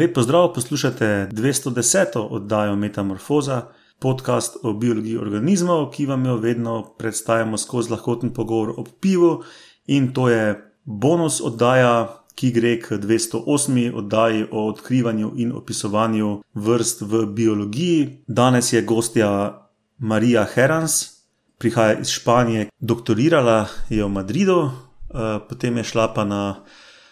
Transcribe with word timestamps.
Lep 0.00 0.14
pozdrav, 0.14 0.54
poslušate 0.54 1.28
210. 1.32 2.18
oddajo 2.30 2.76
Metamorfoza, 2.76 3.62
podcast 3.98 4.56
o 4.62 4.72
biologiji 4.72 5.16
organizmov, 5.16 5.90
ki 5.90 6.06
vam 6.06 6.24
jo 6.26 6.36
vedno 6.36 6.94
predstavljamo 6.98 7.58
skozi 7.58 7.90
lahkoten 7.90 8.32
pogovor 8.32 8.70
o 8.76 8.84
pivu. 9.00 9.42
In 9.86 10.12
to 10.14 10.28
je 10.28 10.72
bonus 10.84 11.40
oddaja, 11.40 12.24
ki 12.34 12.50
gre 12.50 12.78
k 12.80 12.96
208. 12.96 13.92
oddaji 13.94 14.46
o 14.50 14.68
odkrivanju 14.68 15.32
in 15.36 15.52
opisovanju 15.52 16.42
vrst 16.54 17.00
v 17.00 17.26
biologiji. 17.26 18.24
Danes 18.26 18.72
je 18.72 18.82
gostja 18.82 19.60
Marija 19.98 20.46
Herans, 20.54 21.10
prihaja 21.58 21.98
iz 22.00 22.08
Španije, 22.08 22.70
doktorirala 22.78 23.66
je 23.88 24.04
v 24.04 24.08
Madridu, 24.08 24.62
eh, 24.64 25.38
potem 25.48 25.76
je 25.76 25.84
šla 25.84 26.08
pa 26.14 26.24
na 26.24 26.64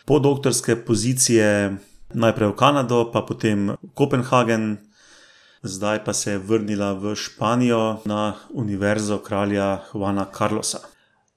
podoktorske 0.07 0.77
pozicije 0.77 1.77
najprej 2.15 2.53
v 2.53 2.57
Kanado, 2.57 3.11
pa 3.13 3.23
potem 3.23 3.77
v 3.77 3.91
Kopenhagen, 3.95 4.79
zdaj 5.63 6.05
pa 6.05 6.13
se 6.13 6.37
je 6.37 6.39
vrnila 6.39 6.93
v 6.95 7.17
Španijo 7.17 8.01
na 8.05 8.37
Univerzo 8.51 9.19
kralja 9.19 9.85
Juana 9.93 10.25
Carlosa. 10.25 10.81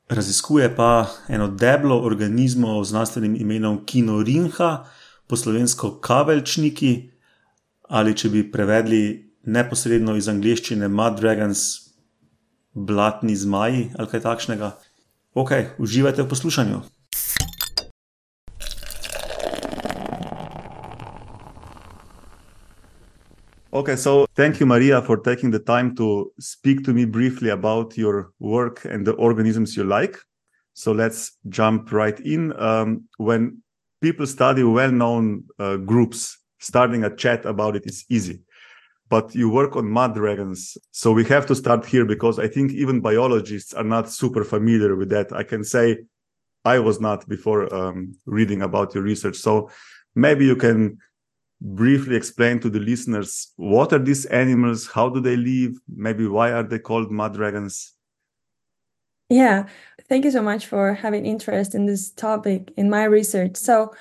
Raziskuje 0.10 0.70
pa 0.76 1.08
eno 1.28 1.48
deblo 1.48 2.00
organizmov 2.04 2.84
z 2.84 2.90
znanstvenim 2.90 3.36
imenom 3.36 3.86
Kinorinha, 3.86 4.86
po 5.32 5.38
slovensko 5.40 5.94
kaveljčniki, 6.04 7.10
ali 7.88 8.12
če 8.12 8.30
bi 8.30 8.42
prevedli 8.52 9.32
neposredno 9.48 10.18
iz 10.20 10.28
angleščine 10.28 10.90
Mud 10.92 11.22
Dragons, 11.22 11.62
blatni 12.76 13.36
zmaji 13.40 13.94
ali 13.96 14.12
kaj 14.12 14.26
takšnega. 14.28 14.74
Ok, 15.40 15.80
uživajte 15.80 16.26
v 16.26 16.32
poslušanju. 16.34 16.82
Okay, 23.74 23.96
so 23.96 24.26
thank 24.36 24.60
you, 24.60 24.66
Maria, 24.66 25.02
for 25.02 25.16
taking 25.16 25.50
the 25.50 25.60
time 25.60 25.96
to 25.96 26.30
speak 26.40 26.84
to 26.84 26.94
me 26.94 27.06
briefly 27.06 27.52
about 27.52 27.98
your 27.98 28.34
work 28.40 28.84
and 28.84 29.08
the 29.08 29.14
organisms 29.14 29.78
you 29.78 29.86
like. 29.86 30.18
So 30.74 30.92
let's 30.92 31.38
jump 31.48 31.90
right 31.94 32.20
in. 32.20 32.52
Um, 32.60 33.06
when 33.16 33.64
people 34.02 34.28
study 34.28 34.64
well 34.64 34.92
known 34.92 35.46
uh, 35.58 35.78
groups, 35.78 36.38
starting 36.60 37.06
a 37.06 37.16
chat 37.16 37.46
about 37.46 37.78
it 37.78 37.86
is 37.86 38.04
easy. 38.10 38.42
But 39.08 39.34
you 39.34 39.50
work 39.50 39.78
on 39.78 39.90
mud 39.90 40.16
dragons. 40.16 40.78
So 40.92 41.14
we 41.14 41.24
have 41.26 41.46
to 41.46 41.56
start 41.56 41.86
here 41.86 42.04
because 42.04 42.40
I 42.40 42.50
think 42.50 42.74
even 42.74 43.00
biologists 43.00 43.74
are 43.74 43.86
not 43.86 44.10
super 44.10 44.44
familiar 44.44 44.98
with 44.98 45.10
that. 45.12 45.32
I 45.32 45.44
can 45.44 45.64
say 45.64 46.00
I 46.66 46.80
was 46.80 47.00
not 47.00 47.26
before 47.30 47.74
um, 47.74 48.18
reading 48.26 48.64
about 48.64 48.94
your 48.94 49.04
research. 49.04 49.38
So 49.38 49.70
maybe 50.14 50.46
you 50.46 50.58
can 50.58 50.98
briefly 51.62 52.16
explain 52.16 52.60
to 52.60 52.70
the 52.70 52.80
listeners 52.80 53.54
what 53.56 53.94
are 53.94 54.00
these 54.00 54.26
animals? 54.26 54.88
How 54.88 55.10
do 55.10 55.22
they 55.22 55.38
live? 55.38 55.80
Maybe 55.88 56.28
why 56.28 56.52
are 56.52 56.64
they 56.64 56.80
called 56.80 57.12
mud 57.12 57.36
dragons? 57.36 57.94
Yeah 59.30 59.68
thank 60.12 60.26
you 60.26 60.32
so 60.32 60.42
much 60.42 60.66
for 60.66 60.94
having 60.94 61.26
interest 61.26 61.74
in 61.74 61.86
this 61.86 62.12
topic 62.12 62.74
in 62.76 62.90
my 62.90 63.06
research. 63.06 63.56
So 63.56 63.94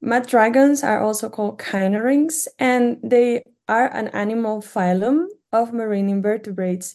mud 0.00 0.28
dragons 0.28 0.84
are 0.84 1.02
also 1.02 1.28
called 1.28 1.58
kinorhynchs 1.58 2.46
and 2.60 2.96
they 3.02 3.42
are 3.68 3.88
an 3.92 4.06
animal 4.08 4.62
phylum 4.62 5.26
of 5.52 5.72
marine 5.72 6.08
invertebrates. 6.08 6.94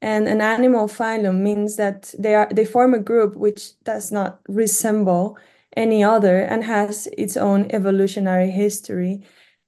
And 0.00 0.28
an 0.28 0.40
animal 0.40 0.86
phylum 0.86 1.40
means 1.40 1.74
that 1.74 2.14
they 2.16 2.36
are 2.36 2.48
they 2.52 2.64
form 2.64 2.94
a 2.94 3.00
group 3.00 3.34
which 3.34 3.82
does 3.82 4.12
not 4.12 4.38
resemble 4.46 5.36
any 5.76 6.04
other 6.04 6.38
and 6.38 6.62
has 6.62 7.08
its 7.18 7.36
own 7.36 7.66
evolutionary 7.72 8.52
history 8.52 9.22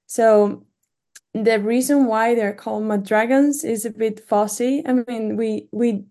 so 0.06 0.67
the 1.44 1.61
reason 1.61 2.06
why 2.06 2.34
they're 2.34 2.55
called 2.55 2.84
mud 2.84 3.05
dragons 3.05 3.65
is 3.65 3.84
a 3.84 3.91
bit 3.91 4.21
fussy. 4.21 4.83
I 4.87 4.93
mean, 4.93 5.37
we 5.37 5.69
we 5.72 6.05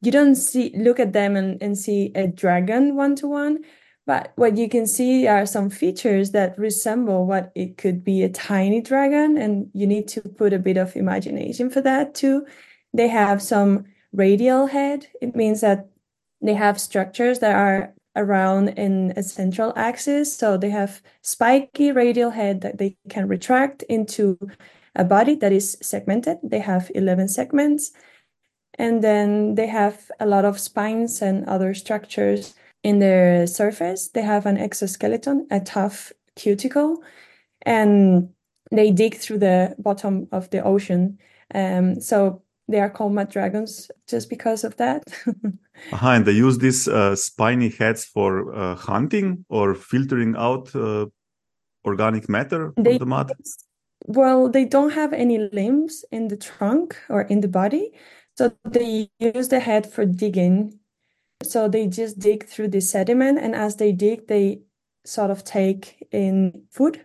you 0.00 0.10
don't 0.10 0.36
see 0.36 0.72
look 0.76 1.00
at 1.00 1.12
them 1.12 1.36
and, 1.36 1.62
and 1.62 1.76
see 1.76 2.12
a 2.14 2.26
dragon 2.26 2.96
one 2.96 3.16
to 3.16 3.26
one, 3.26 3.64
but 4.06 4.32
what 4.36 4.56
you 4.56 4.68
can 4.68 4.86
see 4.86 5.26
are 5.26 5.46
some 5.46 5.70
features 5.70 6.30
that 6.32 6.58
resemble 6.58 7.26
what 7.26 7.52
it 7.54 7.76
could 7.78 8.04
be 8.04 8.22
a 8.22 8.28
tiny 8.28 8.80
dragon, 8.80 9.36
and 9.36 9.70
you 9.74 9.86
need 9.86 10.08
to 10.08 10.20
put 10.22 10.52
a 10.52 10.58
bit 10.58 10.76
of 10.76 10.96
imagination 10.96 11.70
for 11.70 11.80
that 11.82 12.14
too. 12.14 12.46
They 12.92 13.08
have 13.08 13.42
some 13.42 13.84
radial 14.12 14.66
head. 14.66 15.08
It 15.20 15.34
means 15.36 15.60
that 15.60 15.88
they 16.40 16.54
have 16.54 16.80
structures 16.80 17.40
that 17.40 17.56
are 17.56 17.94
around 18.16 18.68
in 18.70 19.12
a 19.16 19.22
central 19.22 19.72
axis. 19.76 20.36
So 20.36 20.56
they 20.56 20.70
have 20.70 21.02
spiky 21.22 21.92
radial 21.92 22.30
head 22.30 22.60
that 22.60 22.78
they 22.78 22.96
can 23.08 23.28
retract 23.28 23.82
into 23.84 24.38
a 24.94 25.04
body 25.04 25.34
that 25.36 25.52
is 25.52 25.76
segmented. 25.82 26.38
They 26.42 26.60
have 26.60 26.90
11 26.94 27.28
segments. 27.28 27.92
And 28.78 29.02
then 29.02 29.54
they 29.54 29.66
have 29.66 30.10
a 30.20 30.26
lot 30.26 30.44
of 30.44 30.58
spines 30.58 31.22
and 31.22 31.48
other 31.48 31.74
structures 31.74 32.54
in 32.82 32.98
their 32.98 33.46
surface. 33.46 34.08
They 34.08 34.22
have 34.22 34.46
an 34.46 34.58
exoskeleton, 34.58 35.46
a 35.50 35.60
tough 35.60 36.12
cuticle, 36.36 37.02
and 37.62 38.30
they 38.70 38.90
dig 38.90 39.16
through 39.16 39.38
the 39.38 39.74
bottom 39.78 40.28
of 40.32 40.50
the 40.50 40.62
ocean. 40.62 41.18
Um, 41.54 42.00
so 42.00 42.42
they 42.68 42.80
are 42.80 42.90
called 42.90 43.12
mud 43.12 43.30
dragons 43.30 43.90
just 44.08 44.30
because 44.30 44.64
of 44.64 44.76
that. 44.76 45.02
uh-huh, 45.92 46.08
and 46.08 46.24
they 46.24 46.32
use 46.32 46.58
these 46.58 46.88
uh, 46.88 47.14
spiny 47.14 47.68
heads 47.68 48.04
for 48.04 48.54
uh, 48.54 48.74
hunting 48.74 49.44
or 49.48 49.74
filtering 49.74 50.34
out 50.36 50.74
uh, 50.74 51.06
organic 51.84 52.28
matter 52.28 52.72
they, 52.76 52.92
from 52.92 52.98
the 52.98 53.06
mud. 53.06 53.32
Well, 54.06 54.48
they 54.48 54.64
don't 54.64 54.92
have 54.92 55.12
any 55.12 55.38
limbs 55.52 56.04
in 56.10 56.28
the 56.28 56.36
trunk 56.36 56.96
or 57.08 57.22
in 57.22 57.40
the 57.40 57.48
body, 57.48 57.92
so 58.36 58.52
they 58.64 59.10
use 59.18 59.48
the 59.48 59.60
head 59.60 59.90
for 59.90 60.04
digging. 60.04 60.78
So 61.42 61.68
they 61.68 61.86
just 61.88 62.18
dig 62.18 62.46
through 62.46 62.68
the 62.68 62.80
sediment, 62.80 63.38
and 63.38 63.54
as 63.54 63.76
they 63.76 63.92
dig, 63.92 64.28
they 64.28 64.62
sort 65.04 65.30
of 65.30 65.44
take 65.44 66.06
in 66.10 66.62
food. 66.70 67.04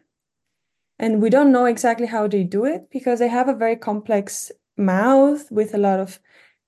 And 0.98 1.22
we 1.22 1.30
don't 1.30 1.52
know 1.52 1.66
exactly 1.66 2.08
how 2.08 2.28
they 2.28 2.44
do 2.44 2.66
it 2.66 2.90
because 2.92 3.20
they 3.20 3.30
have 3.30 3.48
a 3.48 3.54
very 3.54 3.76
complex 3.76 4.52
mouth 4.80 5.52
with 5.52 5.74
a 5.74 5.78
lot 5.78 6.00
of 6.00 6.20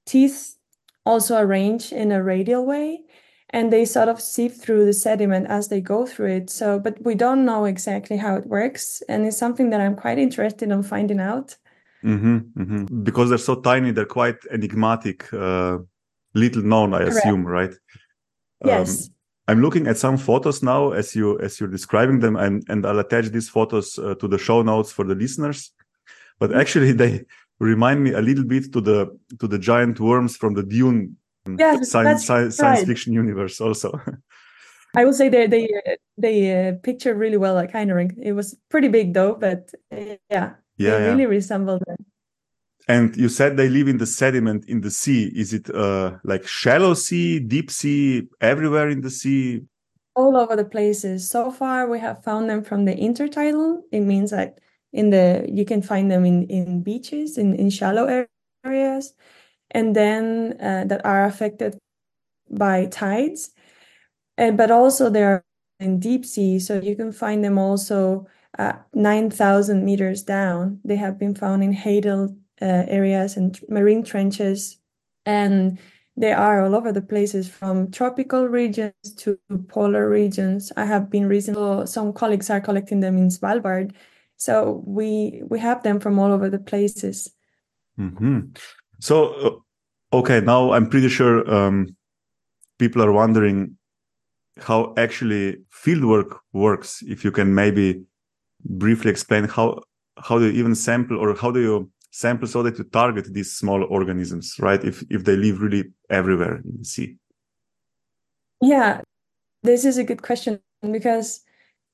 teeth 0.06 0.58
also 1.06 1.38
arranged 1.38 1.92
in 1.92 2.12
a 2.12 2.22
radial 2.22 2.66
way 2.66 3.02
and 3.52 3.72
they 3.72 3.86
sort 3.86 4.08
of 4.08 4.22
sieve 4.22 4.56
through 4.56 4.86
the 4.86 4.94
sediment 4.94 5.48
as 5.48 5.68
they 5.68 5.82
go 5.82 6.06
through 6.06 6.28
it 6.28 6.50
so 6.50 6.80
but 6.80 7.02
we 7.04 7.16
don't 7.16 7.46
know 7.46 7.66
exactly 7.66 8.18
how 8.18 8.36
it 8.36 8.46
works 8.48 9.04
and 9.10 9.26
it's 9.26 9.38
something 9.38 9.70
that 9.70 9.82
i'm 9.82 9.96
quite 9.96 10.18
interested 10.18 10.72
in 10.72 10.84
finding 10.84 11.20
out 11.20 11.56
mm-hmm, 12.04 12.38
mm-hmm. 12.58 13.04
because 13.04 13.30
they're 13.30 13.38
so 13.38 13.56
tiny 13.56 13.92
they're 13.92 14.06
quite 14.06 14.38
enigmatic 14.52 15.32
uh, 15.34 15.78
little 16.34 16.64
known 16.64 16.94
i 16.94 17.00
Correct. 17.00 17.18
assume 17.18 17.46
right 17.46 17.74
yes 18.66 19.08
um, 19.08 19.14
i'm 19.48 19.62
looking 19.62 19.88
at 19.88 19.98
some 19.98 20.18
photos 20.18 20.64
now 20.64 20.92
as 20.92 21.16
you 21.16 21.40
as 21.40 21.60
you're 21.60 21.70
describing 21.70 22.20
them 22.20 22.36
and 22.36 22.64
and 22.70 22.86
i'll 22.86 23.00
attach 23.00 23.26
these 23.28 23.50
photos 23.50 23.98
uh, 24.00 24.16
to 24.16 24.28
the 24.28 24.38
show 24.38 24.62
notes 24.62 24.92
for 24.92 25.06
the 25.06 25.16
listeners 25.16 25.72
but 26.40 26.52
mm-hmm. 26.52 26.60
actually 26.60 26.92
they 27.02 27.26
remind 27.62 28.04
me 28.04 28.12
a 28.12 28.22
little 28.22 28.44
bit 28.44 28.74
to 28.74 28.82
the 28.82 29.18
to 29.40 29.48
the 29.48 29.60
giant 29.60 30.00
worms 30.00 30.36
from 30.36 30.54
the 30.56 30.64
Dune 30.64 31.16
yes, 31.58 31.90
science 31.90 32.26
science, 32.26 32.58
science 32.58 32.84
fiction 32.84 33.14
universe 33.14 33.62
also. 33.62 34.00
I 34.96 35.06
would 35.06 35.16
say 35.16 35.30
they 35.30 35.48
they 35.48 35.70
they 36.18 36.70
uh, 36.70 36.74
picture 36.84 37.16
really 37.16 37.38
well 37.38 37.54
like 37.54 37.72
Heinrich. 37.72 38.14
It 38.22 38.34
was 38.34 38.58
pretty 38.70 38.90
big 38.90 39.14
though, 39.14 39.36
but 39.36 39.70
uh, 39.92 39.98
yeah, 39.98 40.18
yeah, 40.30 40.52
they 40.78 40.88
yeah. 40.88 41.12
really 41.12 41.26
resemble 41.28 41.80
them. 41.86 41.98
And 42.88 43.16
you 43.16 43.30
said 43.30 43.56
they 43.56 43.70
live 43.70 43.88
in 43.88 44.00
the 44.00 44.08
sediment 44.08 44.66
in 44.68 44.82
the 44.82 44.92
sea. 44.92 45.32
Is 45.36 45.54
it 45.54 45.70
uh, 45.74 46.18
like 46.24 46.46
shallow 46.48 46.94
sea, 46.96 47.40
deep 47.40 47.72
sea, 47.72 48.28
everywhere 48.42 48.90
in 48.90 49.02
the 49.02 49.12
sea? 49.12 49.62
All 50.14 50.36
over 50.36 50.58
the 50.58 50.66
places. 50.66 51.30
So 51.30 51.52
far, 51.52 51.88
we 51.88 52.00
have 52.00 52.22
found 52.24 52.50
them 52.50 52.64
from 52.64 52.84
the 52.84 52.94
intertidal. 52.94 53.82
It 53.94 54.02
means 54.02 54.32
that 54.32 54.60
in 54.94 55.10
the 55.10 55.46
you 55.50 55.66
can 55.66 55.82
find 55.82 56.12
them 56.12 56.26
in 56.26 56.44
in 56.48 56.84
beaches 56.84 57.38
in 57.38 57.56
in 57.56 57.70
shallow 57.70 58.26
areas. 58.66 59.14
And 59.72 59.96
then 59.96 60.58
uh, 60.60 60.86
that 60.86 61.06
are 61.06 61.26
affected 61.26 61.78
by 62.50 62.88
tides. 62.88 63.52
And 64.38 64.58
but 64.58 64.72
also 64.72 65.10
they're 65.10 65.44
in 65.80 66.00
deep 66.00 66.26
sea 66.26 66.60
so 66.60 66.80
you 66.80 66.96
can 66.96 67.12
find 67.12 67.44
them 67.44 67.58
also 67.58 68.28
uh, 68.60 68.74
9000 68.94 69.86
meters 69.86 70.24
down. 70.24 70.80
They 70.84 70.98
have 70.98 71.18
been 71.18 71.36
found 71.36 71.64
in 71.64 71.74
hadal 71.74 72.36
uh, 72.62 72.86
areas 72.88 73.38
and 73.38 73.60
marine 73.70 74.04
trenches. 74.04 74.78
And 75.26 75.80
they 76.18 76.34
are 76.34 76.64
all 76.64 76.76
over 76.76 76.92
the 76.92 77.02
places 77.02 77.50
from 77.50 77.90
tropical 77.92 78.48
regions 78.48 78.94
to 79.18 79.40
polar 79.70 80.10
regions. 80.10 80.72
I 80.76 80.86
have 80.86 81.10
been 81.10 81.28
recently 81.28 81.88
some 81.88 82.14
colleagues 82.14 82.50
are 82.50 82.62
collecting 82.62 83.00
them 83.00 83.18
in 83.18 83.30
svalbard 83.30 83.94
so 84.42 84.82
we 84.88 85.44
we 85.50 85.60
have 85.60 85.84
them 85.84 86.00
from 86.00 86.18
all 86.18 86.32
over 86.32 86.50
the 86.50 86.58
places. 86.58 87.32
Mm-hmm. 88.00 88.40
So 89.00 89.16
uh, 90.14 90.18
okay, 90.18 90.42
now 90.42 90.72
I'm 90.74 90.90
pretty 90.90 91.10
sure 91.10 91.48
um, 91.54 91.96
people 92.80 93.04
are 93.04 93.12
wondering 93.12 93.78
how 94.60 94.96
actually 94.98 95.58
fieldwork 95.72 96.40
works. 96.54 97.04
If 97.08 97.24
you 97.24 97.32
can 97.32 97.54
maybe 97.54 98.04
briefly 98.66 99.12
explain 99.12 99.44
how 99.44 99.84
how 100.18 100.40
do 100.40 100.46
you 100.46 100.54
even 100.54 100.74
sample 100.74 101.20
or 101.20 101.36
how 101.36 101.52
do 101.52 101.60
you 101.60 101.92
sample 102.10 102.48
so 102.48 102.64
that 102.64 102.80
you 102.80 102.86
target 102.86 103.32
these 103.32 103.54
small 103.54 103.84
organisms, 103.84 104.56
right? 104.58 104.84
If 104.84 105.04
if 105.12 105.24
they 105.26 105.36
live 105.36 105.62
really 105.62 105.84
everywhere 106.10 106.56
in 106.66 106.78
the 106.80 106.86
sea. 106.86 107.16
Yeah, 108.60 109.02
this 109.62 109.86
is 109.86 110.00
a 110.00 110.04
good 110.04 110.24
question 110.24 110.60
because 110.82 111.42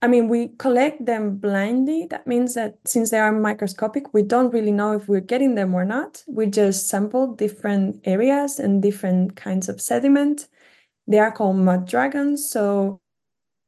I 0.02 0.08
mean, 0.08 0.28
we 0.30 0.50
collect 0.60 1.06
them 1.06 1.38
blindly. 1.38 2.06
That 2.10 2.28
means 2.28 2.54
that 2.54 2.78
since 2.86 3.10
they 3.10 3.18
are 3.18 3.32
microscopic, 3.32 4.14
we 4.14 4.22
don't 4.22 4.54
really 4.54 4.72
know 4.72 4.94
if 4.94 5.08
we're 5.08 5.22
getting 5.22 5.56
them 5.56 5.74
or 5.74 5.86
not. 5.86 6.24
We 6.28 6.46
just 6.46 6.88
sample 6.88 7.34
different 7.34 8.02
areas 8.06 8.60
and 8.60 8.82
different 8.82 9.36
kinds 9.36 9.70
of 9.70 9.82
sediment. 9.82 10.48
They 11.08 11.18
are 11.18 11.32
called 11.32 11.58
mud 11.58 11.88
dragons. 11.88 12.48
So 12.48 13.02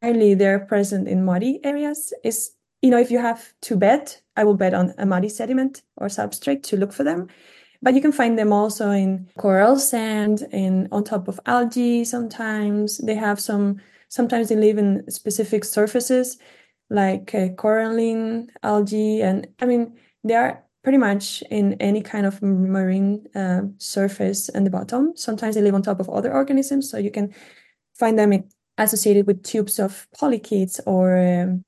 mainly 0.04 0.36
they're 0.36 0.60
present 0.60 1.08
in 1.08 1.26
muddy 1.26 1.60
areas. 1.64 2.14
Is 2.24 2.52
you 2.82 2.92
know, 2.92 3.00
if 3.00 3.12
you 3.12 3.20
have 3.20 3.52
to 3.62 3.76
bet, 3.76 4.22
I 4.38 4.44
will 4.44 4.56
bet 4.56 4.74
on 4.74 4.94
a 4.98 5.06
muddy 5.06 5.30
sediment 5.30 5.82
or 5.98 6.08
substrate 6.08 6.64
to 6.64 6.78
look 6.78 6.94
for 6.94 7.04
them. 7.04 7.28
But 7.82 7.94
you 7.94 8.02
can 8.02 8.12
find 8.12 8.38
them 8.38 8.54
also 8.54 8.92
in 8.92 9.30
coral 9.38 9.78
sand 9.78 10.48
and 10.52 10.88
on 10.92 11.04
top 11.04 11.28
of 11.28 11.40
algae 11.46 12.06
sometimes. 12.06 12.98
They 13.00 13.16
have 13.16 13.40
some 13.40 13.82
Sometimes 14.10 14.50
they 14.50 14.56
live 14.56 14.78
in 14.78 15.10
specific 15.10 15.64
surfaces 15.64 16.38
like 16.90 17.34
uh, 17.36 17.50
coralline, 17.50 18.50
algae, 18.64 19.22
and 19.22 19.48
I 19.60 19.66
mean, 19.66 19.98
they 20.24 20.36
are 20.36 20.64
pretty 20.84 20.98
much 20.98 21.44
in 21.52 21.74
any 21.74 22.02
kind 22.02 22.26
of 22.26 22.42
marine 22.42 23.28
uh, 23.36 23.62
surface 23.78 24.50
and 24.50 24.66
the 24.66 24.72
bottom. 24.72 25.14
Sometimes 25.16 25.56
they 25.56 25.62
live 25.62 25.76
on 25.76 25.84
top 25.84 26.00
of 26.00 26.10
other 26.10 26.34
organisms, 26.34 26.90
so 26.90 26.98
you 26.98 27.12
can 27.12 27.34
find 27.94 28.18
them 28.18 28.44
associated 28.78 29.28
with 29.28 29.44
tubes 29.44 29.78
of 29.78 30.08
polychaetes 30.18 30.80
or 30.86 31.18
um, 31.18 31.64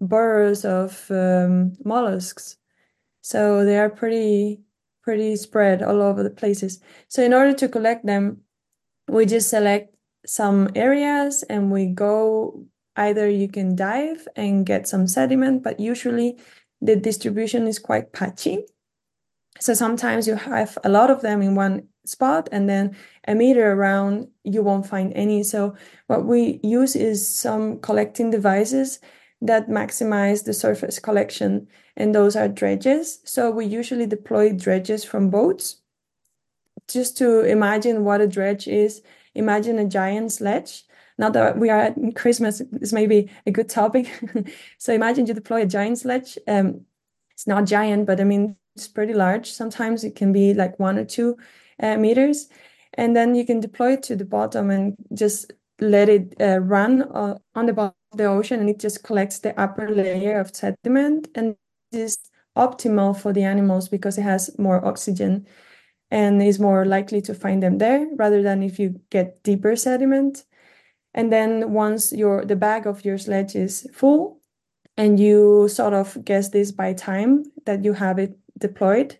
burrows 0.00 0.64
of 0.64 1.10
um, 1.10 1.72
mollusks. 1.84 2.56
So 3.22 3.64
they 3.64 3.78
are 3.78 3.90
pretty 3.90 4.60
pretty 5.02 5.36
spread 5.36 5.82
all 5.82 6.02
over 6.02 6.22
the 6.22 6.30
places. 6.30 6.80
So 7.08 7.22
in 7.22 7.32
order 7.32 7.52
to 7.54 7.68
collect 7.68 8.04
them, 8.04 8.42
we 9.08 9.24
just 9.24 9.48
select 9.48 9.95
some 10.26 10.70
areas 10.74 11.42
and 11.44 11.70
we 11.70 11.86
go 11.86 12.66
either 12.96 13.28
you 13.28 13.48
can 13.48 13.76
dive 13.76 14.26
and 14.36 14.66
get 14.66 14.88
some 14.88 15.06
sediment, 15.06 15.62
but 15.62 15.78
usually 15.78 16.38
the 16.80 16.96
distribution 16.96 17.66
is 17.66 17.78
quite 17.78 18.12
patchy. 18.12 18.64
So 19.60 19.74
sometimes 19.74 20.26
you 20.26 20.34
have 20.34 20.76
a 20.84 20.88
lot 20.88 21.10
of 21.10 21.22
them 21.22 21.42
in 21.42 21.54
one 21.54 21.88
spot 22.04 22.48
and 22.52 22.68
then 22.68 22.96
a 23.26 23.34
meter 23.34 23.72
around 23.72 24.28
you 24.44 24.62
won't 24.62 24.86
find 24.86 25.12
any. 25.14 25.42
So 25.42 25.74
what 26.06 26.24
we 26.24 26.60
use 26.62 26.94
is 26.96 27.26
some 27.26 27.80
collecting 27.80 28.30
devices 28.30 29.00
that 29.40 29.68
maximize 29.68 30.44
the 30.44 30.54
surface 30.54 30.98
collection 30.98 31.68
and 31.96 32.14
those 32.14 32.36
are 32.36 32.48
dredges. 32.48 33.20
So 33.24 33.50
we 33.50 33.66
usually 33.66 34.06
deploy 34.06 34.52
dredges 34.52 35.04
from 35.04 35.30
boats. 35.30 35.80
Just 36.88 37.16
to 37.18 37.40
imagine 37.40 38.04
what 38.04 38.20
a 38.20 38.28
dredge 38.28 38.68
is, 38.68 39.02
imagine 39.36 39.78
a 39.78 39.84
giant 39.84 40.32
sledge. 40.32 40.84
Now 41.18 41.30
that 41.30 41.58
we 41.58 41.70
are 41.70 41.80
at 41.80 41.96
Christmas, 42.14 42.60
this 42.70 42.92
may 42.92 43.06
be 43.06 43.30
a 43.46 43.50
good 43.50 43.68
topic. 43.68 44.10
so 44.78 44.92
imagine 44.92 45.26
you 45.26 45.34
deploy 45.34 45.62
a 45.62 45.66
giant 45.66 45.98
sledge. 45.98 46.38
Um, 46.46 46.82
it's 47.32 47.46
not 47.46 47.66
giant, 47.66 48.06
but 48.06 48.20
I 48.20 48.24
mean, 48.24 48.56
it's 48.74 48.88
pretty 48.88 49.14
large. 49.14 49.50
Sometimes 49.50 50.04
it 50.04 50.14
can 50.14 50.32
be 50.32 50.52
like 50.52 50.78
one 50.78 50.98
or 50.98 51.04
two 51.04 51.36
uh, 51.82 51.96
meters. 51.96 52.48
And 52.94 53.16
then 53.16 53.34
you 53.34 53.44
can 53.44 53.60
deploy 53.60 53.92
it 53.92 54.02
to 54.04 54.16
the 54.16 54.24
bottom 54.24 54.70
and 54.70 54.96
just 55.12 55.52
let 55.80 56.08
it 56.08 56.34
uh, 56.40 56.58
run 56.58 57.02
uh, 57.02 57.38
on 57.54 57.66
the 57.66 57.72
bottom 57.72 57.94
of 58.12 58.18
the 58.18 58.24
ocean 58.24 58.60
and 58.60 58.70
it 58.70 58.78
just 58.78 59.02
collects 59.02 59.38
the 59.38 59.58
upper 59.60 59.90
layer 59.90 60.38
of 60.38 60.54
sediment 60.54 61.28
and 61.34 61.56
is 61.92 62.18
optimal 62.56 63.18
for 63.18 63.32
the 63.32 63.42
animals 63.42 63.88
because 63.88 64.16
it 64.16 64.22
has 64.22 64.58
more 64.58 64.84
oxygen 64.84 65.46
and 66.10 66.42
is 66.42 66.58
more 66.60 66.84
likely 66.84 67.20
to 67.22 67.34
find 67.34 67.62
them 67.62 67.78
there 67.78 68.08
rather 68.16 68.42
than 68.42 68.62
if 68.62 68.78
you 68.78 69.00
get 69.10 69.42
deeper 69.42 69.76
sediment. 69.76 70.44
And 71.14 71.32
then 71.32 71.72
once 71.72 72.12
your 72.12 72.44
the 72.44 72.56
bag 72.56 72.86
of 72.86 73.04
your 73.04 73.18
sledge 73.18 73.56
is 73.56 73.86
full, 73.92 74.40
and 74.96 75.18
you 75.18 75.68
sort 75.68 75.94
of 75.94 76.24
guess 76.24 76.50
this 76.50 76.72
by 76.72 76.92
time 76.92 77.44
that 77.64 77.84
you 77.84 77.94
have 77.94 78.18
it 78.18 78.38
deployed, 78.58 79.18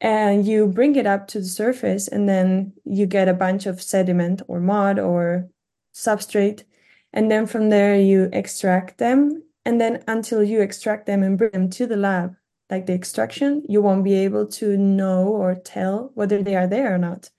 and 0.00 0.46
you 0.46 0.66
bring 0.66 0.96
it 0.96 1.06
up 1.06 1.28
to 1.28 1.40
the 1.40 1.46
surface, 1.46 2.08
and 2.08 2.28
then 2.28 2.72
you 2.84 3.06
get 3.06 3.28
a 3.28 3.34
bunch 3.34 3.66
of 3.66 3.82
sediment 3.82 4.42
or 4.48 4.60
mud 4.60 4.98
or 4.98 5.48
substrate, 5.94 6.64
and 7.12 7.30
then 7.30 7.46
from 7.46 7.68
there 7.68 7.98
you 7.98 8.30
extract 8.32 8.98
them, 8.98 9.42
and 9.64 9.80
then 9.80 10.02
until 10.08 10.42
you 10.42 10.62
extract 10.62 11.06
them 11.06 11.22
and 11.22 11.36
bring 11.36 11.50
them 11.50 11.68
to 11.68 11.86
the 11.86 11.96
lab, 11.96 12.34
like 12.70 12.86
the 12.86 12.94
extraction, 12.94 13.62
you 13.68 13.82
won't 13.82 14.04
be 14.04 14.14
able 14.14 14.46
to 14.46 14.76
know 14.76 15.28
or 15.28 15.54
tell 15.54 16.10
whether 16.14 16.42
they 16.42 16.56
are 16.56 16.66
there 16.66 16.94
or 16.94 16.98
not. 16.98 17.30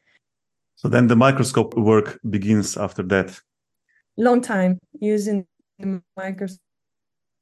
So 0.76 0.90
then 0.90 1.08
the 1.08 1.16
microscope 1.16 1.76
work 1.76 2.20
begins 2.30 2.76
after 2.76 3.04
that. 3.04 3.40
Long 4.18 4.42
time 4.42 4.80
using 5.00 5.46
the 5.80 6.02
microscope. 6.18 6.60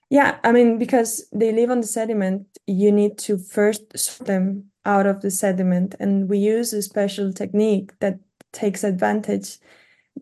Yeah, 0.09 0.39
I 0.43 0.51
mean, 0.51 0.77
because 0.77 1.27
they 1.31 1.51
live 1.51 1.69
on 1.69 1.81
the 1.81 1.87
sediment, 1.87 2.47
you 2.65 2.91
need 2.91 3.17
to 3.19 3.37
first 3.37 3.97
sort 3.97 4.27
them 4.27 4.71
out 4.85 5.05
of 5.05 5.21
the 5.21 5.29
sediment. 5.29 5.95
And 5.99 6.27
we 6.27 6.39
use 6.39 6.73
a 6.73 6.81
special 6.81 7.31
technique 7.31 7.91
that 7.99 8.19
takes 8.51 8.83
advantage 8.83 9.59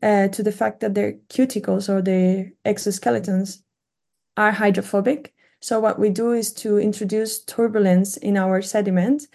uh, 0.04 0.28
to 0.28 0.44
the 0.44 0.52
fact 0.52 0.82
that 0.82 0.94
their 0.94 1.14
cuticles 1.30 1.90
or 1.90 2.02
their 2.02 2.52
exoskeletons 2.66 3.62
are 4.36 4.52
hydrophobic. 4.52 5.34
So 5.62 5.80
what 5.80 6.00
we 6.00 6.10
do 6.10 6.32
is 6.32 6.54
to 6.54 6.78
introduce 6.78 7.44
turbulence 7.44 8.18
in 8.18 8.38
our 8.38 8.62
sediment, 8.62 9.28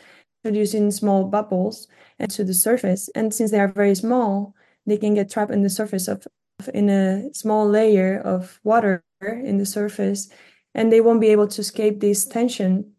producing 0.43 0.91
small 0.91 1.25
bubbles 1.25 1.89
to 2.29 2.45
the 2.45 2.55
surface. 2.55 3.09
And 3.15 3.35
since 3.35 3.51
they 3.51 3.61
are 3.61 3.69
very 3.69 3.95
small, 3.95 4.55
they 4.87 4.97
can 4.97 5.15
get 5.15 5.31
trapped 5.31 5.53
in 5.53 5.63
the 5.63 5.71
surface 5.71 6.09
of 6.09 6.27
in 6.73 6.89
a 6.89 7.33
small 7.35 7.69
layer 7.69 8.21
of 8.21 8.61
water 8.63 9.03
in 9.21 9.59
the 9.59 9.67
surface, 9.67 10.29
and 10.75 10.93
they 10.93 11.01
won't 11.01 11.21
be 11.21 11.29
able 11.29 11.49
to 11.49 11.61
escape 11.61 11.99
this 12.01 12.25
tension 12.25 12.93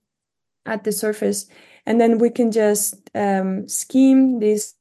at 0.66 0.84
the 0.84 0.92
surface. 0.92 1.48
And 1.86 2.00
then 2.00 2.18
we 2.18 2.30
can 2.30 2.52
just 2.52 2.96
um, 3.16 3.68
scheme 3.68 4.40
this 4.40 4.76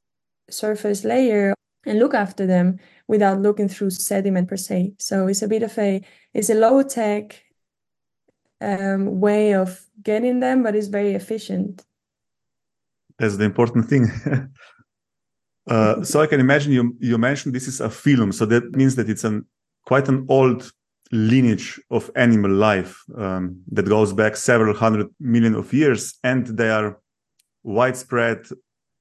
surface 0.49 1.03
layer 1.03 1.53
and 1.85 1.99
look 1.99 2.13
after 2.13 2.45
them 2.45 2.79
without 3.07 3.41
looking 3.41 3.67
through 3.67 3.89
sediment 3.89 4.47
per 4.47 4.57
se. 4.57 4.93
So 4.99 5.27
it's 5.27 5.41
a 5.41 5.47
bit 5.47 5.63
of 5.63 5.77
a 5.77 6.01
it's 6.33 6.49
a 6.49 6.55
low 6.55 6.83
tech 6.83 7.41
um, 8.61 9.19
way 9.19 9.53
of 9.53 9.85
getting 10.01 10.39
them, 10.39 10.63
but 10.63 10.75
it's 10.75 10.87
very 10.87 11.13
efficient. 11.13 11.83
That's 13.19 13.37
the 13.37 13.45
important 13.45 13.87
thing. 13.87 14.09
uh, 15.69 16.03
so 16.09 16.21
I 16.21 16.27
can 16.27 16.39
imagine 16.39 16.71
you 16.71 16.95
you 16.99 17.17
mentioned 17.17 17.53
this 17.53 17.67
is 17.67 17.81
a 17.81 17.89
phylum, 17.89 18.33
so 18.33 18.45
that 18.45 18.75
means 18.75 18.95
that 18.95 19.09
it's 19.09 19.23
an 19.23 19.45
quite 19.85 20.07
an 20.07 20.25
old 20.29 20.71
lineage 21.11 21.79
of 21.91 22.09
animal 22.15 22.51
life 22.51 23.03
um, 23.17 23.61
that 23.71 23.87
goes 23.87 24.13
back 24.13 24.35
several 24.35 24.75
hundred 24.75 25.07
million 25.19 25.55
of 25.55 25.73
years, 25.73 26.15
and 26.23 26.47
they 26.47 26.69
are 26.69 26.99
widespread 27.63 28.39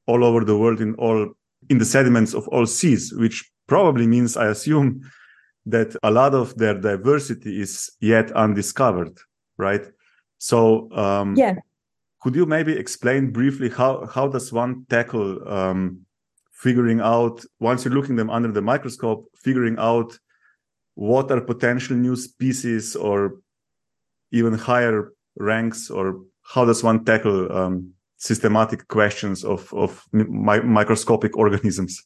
all 0.07 0.25
over 0.25 0.45
the 0.45 0.57
world 0.57 0.81
in 0.81 0.95
all 0.97 1.33
in 1.71 1.79
the 1.79 1.85
sediments 1.85 2.35
of 2.35 2.47
all 2.49 2.67
seas, 2.67 3.13
which 3.17 3.51
probably 3.67 4.07
means, 4.07 4.37
I 4.37 4.49
assume, 4.49 5.01
that 5.67 5.97
a 6.03 6.11
lot 6.11 6.35
of 6.35 6.57
their 6.59 6.79
diversity 6.79 7.61
is 7.61 7.91
yet 8.01 8.33
undiscovered 8.33 9.19
right? 9.63 9.87
So 10.39 10.91
um, 10.93 11.37
yeah, 11.37 11.55
could 12.21 12.35
you 12.35 12.47
maybe 12.47 12.73
explain 12.73 13.31
briefly 13.31 13.69
how 13.71 14.07
how 14.07 14.29
does 14.29 14.53
one 14.53 14.87
tackle 14.89 15.29
um, 15.49 16.07
figuring 16.53 17.01
out 17.01 17.45
once 17.59 17.85
you're 17.85 17.95
looking 17.95 18.17
them 18.17 18.31
under 18.31 18.53
the 18.53 18.63
microscope, 18.63 19.29
figuring 19.35 19.77
out 19.79 20.19
what 20.95 21.31
are 21.31 21.41
potential 21.41 21.97
new 21.97 22.17
species 22.17 22.97
or 22.97 23.17
even 24.31 24.55
higher 24.55 25.13
ranks, 25.37 25.91
or 25.91 26.21
how 26.43 26.65
does 26.65 26.83
one 26.83 27.05
tackle 27.05 27.51
um, 27.51 27.93
systematic 28.17 28.87
questions 28.89 29.45
of 29.45 29.73
of 29.75 30.05
mi 30.13 30.61
microscopic 30.61 31.37
organisms? 31.37 32.03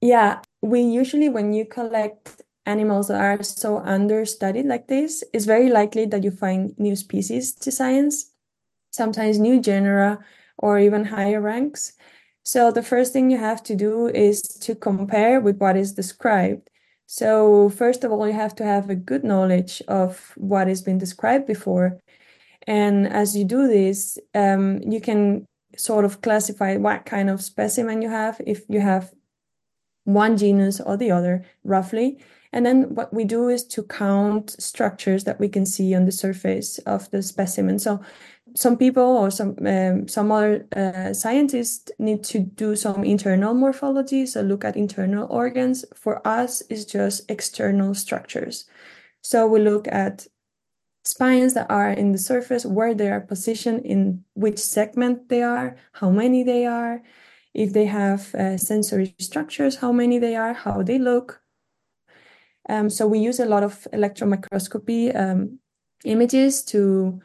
Yeah, 0.00 0.40
we 0.62 0.80
usually 0.80 1.28
when 1.28 1.52
you 1.52 1.64
collect 1.64 2.42
animals 2.68 3.08
that 3.08 3.20
are 3.20 3.42
so 3.42 3.78
understudied 3.78 4.66
like 4.66 4.86
this, 4.88 5.24
it's 5.32 5.46
very 5.46 5.70
likely 5.70 6.04
that 6.06 6.22
you 6.22 6.30
find 6.30 6.78
new 6.78 6.94
species 6.94 7.54
to 7.54 7.72
science, 7.72 8.32
sometimes 8.90 9.38
new 9.38 9.60
genera 9.60 10.18
or 10.58 10.78
even 10.78 11.04
higher 11.06 11.40
ranks. 11.40 11.92
So 12.42 12.70
the 12.70 12.82
first 12.82 13.12
thing 13.12 13.30
you 13.30 13.38
have 13.38 13.62
to 13.64 13.74
do 13.74 14.08
is 14.08 14.42
to 14.42 14.74
compare 14.74 15.40
with 15.40 15.58
what 15.58 15.76
is 15.76 15.92
described. 15.94 16.70
So 17.06 17.70
first 17.70 18.04
of 18.04 18.12
all, 18.12 18.26
you 18.26 18.34
have 18.34 18.54
to 18.56 18.64
have 18.64 18.90
a 18.90 18.94
good 19.10 19.24
knowledge 19.24 19.82
of 19.88 20.32
what 20.36 20.68
has 20.68 20.82
been 20.82 20.98
described 20.98 21.46
before. 21.46 21.98
And 22.66 23.06
as 23.06 23.36
you 23.36 23.44
do 23.44 23.66
this, 23.66 24.18
um, 24.34 24.80
you 24.82 25.00
can 25.00 25.46
sort 25.76 26.04
of 26.04 26.20
classify 26.20 26.76
what 26.76 27.06
kind 27.06 27.30
of 27.30 27.42
specimen 27.42 28.02
you 28.02 28.10
have, 28.10 28.40
if 28.46 28.64
you 28.68 28.80
have 28.80 29.12
one 30.04 30.36
genus 30.36 30.80
or 30.80 30.96
the 30.96 31.10
other, 31.10 31.44
roughly. 31.64 32.18
And 32.52 32.64
then 32.64 32.94
what 32.94 33.12
we 33.12 33.24
do 33.24 33.48
is 33.48 33.64
to 33.64 33.82
count 33.82 34.56
structures 34.58 35.24
that 35.24 35.38
we 35.38 35.48
can 35.48 35.66
see 35.66 35.94
on 35.94 36.06
the 36.06 36.12
surface 36.12 36.78
of 36.80 37.10
the 37.10 37.22
specimen. 37.22 37.78
So 37.78 38.00
some 38.54 38.76
people 38.76 39.02
or 39.02 39.30
some 39.30 39.56
um, 39.66 40.08
some 40.08 40.32
other 40.32 40.66
uh, 40.74 41.12
scientists 41.12 41.90
need 41.98 42.24
to 42.24 42.38
do 42.40 42.76
some 42.76 43.04
internal 43.04 43.54
morphology, 43.54 44.26
so 44.26 44.40
look 44.40 44.64
at 44.64 44.76
internal 44.76 45.26
organs. 45.30 45.84
For 45.94 46.26
us, 46.26 46.62
it's 46.70 46.84
just 46.84 47.30
external 47.30 47.94
structures. 47.94 48.64
So 49.20 49.46
we 49.46 49.60
look 49.60 49.86
at 49.88 50.26
spines 51.04 51.54
that 51.54 51.70
are 51.70 51.90
in 51.90 52.12
the 52.12 52.18
surface, 52.18 52.64
where 52.64 52.94
they 52.94 53.10
are 53.10 53.20
positioned, 53.20 53.84
in 53.84 54.24
which 54.34 54.58
segment 54.58 55.28
they 55.28 55.42
are, 55.42 55.76
how 55.92 56.10
many 56.10 56.42
they 56.42 56.66
are, 56.66 57.02
if 57.54 57.72
they 57.72 57.86
have 57.86 58.34
uh, 58.34 58.56
sensory 58.56 59.14
structures, 59.18 59.76
how 59.76 59.92
many 59.92 60.18
they 60.18 60.36
are, 60.36 60.54
how 60.54 60.82
they 60.82 60.98
look. 60.98 61.42
Um, 62.68 62.90
so 62.90 63.06
we 63.06 63.18
use 63.18 63.40
a 63.40 63.46
lot 63.46 63.62
of 63.62 63.86
electron 63.92 64.30
microscopy 64.30 65.10
um, 65.12 65.58
images 66.04 66.62
to 66.64 67.20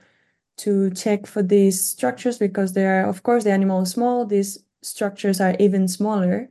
to 0.55 0.91
check 0.91 1.25
for 1.25 1.41
these 1.41 1.83
structures 1.83 2.37
because 2.37 2.73
they 2.73 2.85
are, 2.85 3.07
of 3.07 3.23
course, 3.23 3.43
the 3.43 3.51
animal 3.51 3.81
is 3.81 3.91
small. 3.91 4.25
These 4.25 4.59
structures 4.83 5.41
are 5.41 5.55
even 5.59 5.87
smaller. 5.87 6.47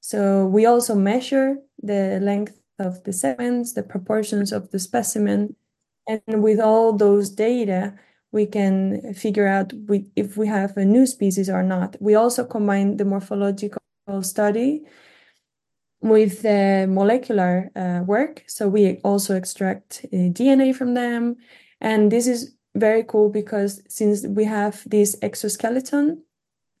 So 0.00 0.46
we 0.46 0.66
also 0.66 0.94
measure 0.94 1.56
the 1.82 2.20
length 2.20 2.60
of 2.78 3.02
the 3.04 3.12
segments, 3.12 3.72
the 3.72 3.82
proportions 3.82 4.52
of 4.52 4.70
the 4.70 4.78
specimen, 4.78 5.56
and 6.06 6.42
with 6.42 6.60
all 6.60 6.92
those 6.92 7.30
data, 7.30 7.94
we 8.30 8.46
can 8.46 9.14
figure 9.14 9.46
out 9.46 9.72
we, 9.88 10.06
if 10.14 10.36
we 10.36 10.46
have 10.46 10.76
a 10.76 10.84
new 10.84 11.06
species 11.06 11.48
or 11.48 11.62
not. 11.62 11.96
We 12.00 12.14
also 12.14 12.44
combine 12.44 12.98
the 12.98 13.04
morphological 13.04 13.80
study 14.20 14.84
with 16.00 16.42
the 16.42 16.86
molecular 16.88 17.70
uh, 17.74 18.02
work. 18.04 18.44
So 18.46 18.68
we 18.68 18.98
also 18.98 19.34
extract 19.34 20.04
uh, 20.04 20.30
DNA 20.30 20.74
from 20.74 20.94
them. 20.94 21.36
And 21.80 22.10
this 22.10 22.26
is 22.26 22.54
very 22.74 23.04
cool 23.04 23.30
because 23.30 23.82
since 23.88 24.26
we 24.26 24.44
have 24.44 24.82
this 24.86 25.16
exoskeleton, 25.22 26.22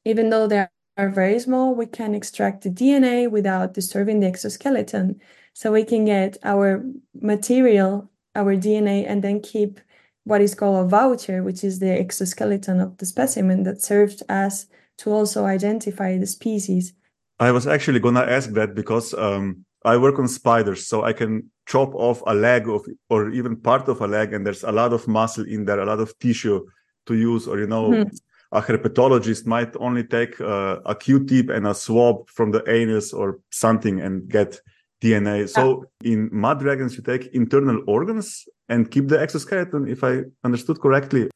even 0.04 0.30
though 0.30 0.46
they 0.46 0.66
are 0.96 1.08
very 1.08 1.38
small, 1.40 1.74
we 1.74 1.86
can 1.86 2.14
extract 2.14 2.62
the 2.62 2.70
DNA 2.70 3.30
without 3.30 3.74
disturbing 3.74 4.20
the 4.20 4.26
exoskeleton. 4.26 5.20
So 5.54 5.72
we 5.72 5.84
can 5.84 6.04
get 6.04 6.36
our 6.42 6.84
material, 7.14 8.10
our 8.34 8.56
DNA, 8.56 9.06
and 9.08 9.22
then 9.22 9.40
keep 9.40 9.80
what 10.24 10.40
is 10.40 10.54
called 10.54 10.84
a 10.84 10.88
voucher, 10.88 11.42
which 11.42 11.64
is 11.64 11.78
the 11.78 11.98
exoskeleton 11.98 12.80
of 12.80 12.98
the 12.98 13.06
specimen 13.06 13.62
that 13.62 13.80
serves 13.80 14.22
as 14.28 14.66
to 14.98 15.12
also 15.12 15.44
identify 15.44 16.18
the 16.18 16.26
species. 16.26 16.92
I 17.38 17.52
was 17.52 17.66
actually 17.66 18.00
gonna 18.00 18.22
ask 18.22 18.50
that 18.52 18.74
because 18.74 19.14
um, 19.14 19.64
I 19.84 19.96
work 19.96 20.18
on 20.18 20.28
spiders, 20.28 20.86
so 20.86 21.04
I 21.04 21.12
can 21.12 21.50
chop 21.66 21.94
off 21.94 22.22
a 22.26 22.34
leg 22.34 22.68
of 22.68 22.86
or 23.10 23.30
even 23.30 23.56
part 23.56 23.88
of 23.88 24.00
a 24.00 24.06
leg 24.06 24.32
and 24.32 24.46
there's 24.46 24.64
a 24.64 24.72
lot 24.72 24.92
of 24.92 25.06
muscle 25.08 25.44
in 25.44 25.64
there 25.64 25.80
a 25.80 25.84
lot 25.84 26.00
of 26.00 26.16
tissue 26.18 26.64
to 27.06 27.14
use 27.14 27.46
or 27.46 27.58
you 27.58 27.66
know 27.66 27.90
mm-hmm. 27.90 28.16
a 28.52 28.62
herpetologist 28.62 29.46
might 29.46 29.74
only 29.78 30.04
take 30.04 30.40
uh, 30.40 30.78
a 30.86 30.94
q-tip 30.94 31.50
and 31.50 31.66
a 31.66 31.74
swab 31.74 32.28
from 32.30 32.52
the 32.52 32.62
anus 32.70 33.12
or 33.12 33.40
something 33.50 34.00
and 34.00 34.28
get 34.28 34.60
dna 35.02 35.48
so 35.48 35.84
in 36.04 36.30
mud 36.32 36.60
dragons 36.60 36.96
you 36.96 37.02
take 37.02 37.26
internal 37.34 37.82
organs 37.86 38.48
and 38.68 38.90
keep 38.90 39.08
the 39.08 39.20
exoskeleton 39.20 39.88
if 39.88 40.02
i 40.04 40.22
understood 40.44 40.80
correctly 40.80 41.28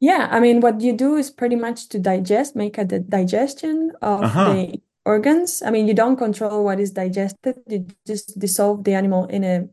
yeah 0.00 0.28
i 0.30 0.40
mean 0.40 0.60
what 0.60 0.80
you 0.80 0.92
do 0.92 1.14
is 1.14 1.30
pretty 1.30 1.56
much 1.56 1.88
to 1.88 1.98
digest 1.98 2.56
make 2.56 2.76
a 2.76 2.84
digestion 2.84 3.92
of 4.02 4.22
uh-huh. 4.22 4.52
the 4.52 4.80
organs. 5.06 5.62
I 5.62 5.70
mean, 5.70 5.86
you 5.86 5.94
don't 5.94 6.16
control 6.16 6.64
what 6.64 6.80
is 6.80 6.90
digested. 6.90 7.62
You 7.66 7.86
just 8.06 8.38
dissolve 8.38 8.84
the 8.84 8.94
animal 8.94 9.24
in 9.26 9.44
a, 9.44 9.68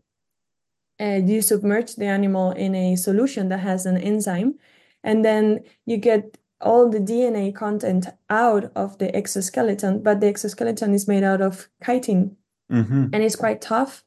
uh, 1.01 1.19
you 1.25 1.41
submerge 1.41 1.95
the 1.95 2.05
animal 2.05 2.51
in 2.51 2.75
a 2.75 2.95
solution 2.95 3.49
that 3.49 3.59
has 3.59 3.85
an 3.85 3.97
enzyme, 3.97 4.55
and 5.03 5.25
then 5.25 5.63
you 5.85 5.97
get 5.97 6.37
all 6.61 6.89
the 6.89 6.99
DNA 6.99 7.53
content 7.53 8.07
out 8.29 8.71
of 8.75 8.97
the 8.99 9.13
exoskeleton. 9.13 10.03
But 10.03 10.21
the 10.21 10.27
exoskeleton 10.27 10.93
is 10.93 11.07
made 11.07 11.23
out 11.23 11.41
of 11.41 11.67
chitin, 11.83 12.37
mm-hmm. 12.71 13.07
and 13.11 13.23
it's 13.23 13.35
quite 13.35 13.59
tough. 13.59 14.03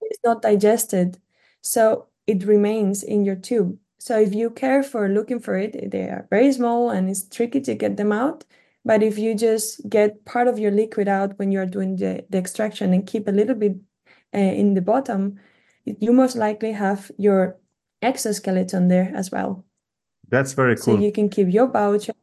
It's 0.00 0.20
not 0.24 0.40
digested, 0.40 1.18
so 1.60 2.06
it 2.26 2.44
remains 2.44 3.02
in 3.02 3.24
your 3.24 3.36
tube. 3.36 3.76
So 3.98 4.18
if 4.18 4.34
you 4.34 4.50
care 4.50 4.82
for 4.82 5.08
looking 5.08 5.40
for 5.40 5.58
it, 5.58 5.90
they 5.90 6.04
are 6.04 6.26
very 6.30 6.52
small 6.52 6.88
and 6.88 7.10
it's 7.10 7.28
tricky 7.28 7.60
to 7.60 7.74
get 7.74 7.98
them 7.98 8.12
out. 8.12 8.44
But 8.84 9.02
if 9.02 9.18
you 9.18 9.34
just 9.34 9.88
get 9.88 10.24
part 10.24 10.48
of 10.48 10.58
your 10.58 10.70
liquid 10.70 11.08
out 11.08 11.38
when 11.38 11.52
you're 11.52 11.66
doing 11.66 11.96
the, 11.96 12.24
the 12.30 12.38
extraction 12.38 12.94
and 12.94 13.06
keep 13.06 13.28
a 13.28 13.32
little 13.32 13.54
bit 13.54 13.76
uh, 14.34 14.38
in 14.38 14.74
the 14.74 14.80
bottom, 14.80 15.38
you 15.84 16.12
most 16.12 16.36
likely 16.36 16.72
have 16.72 17.10
your 17.18 17.58
exoskeleton 18.02 18.88
there 18.88 19.12
as 19.14 19.30
well. 19.30 19.64
That's 20.28 20.52
very 20.52 20.76
cool. 20.76 20.96
So 20.96 21.00
you 21.00 21.12
can 21.12 21.28
keep 21.28 21.52
your 21.52 21.66
voucher. 21.66 22.14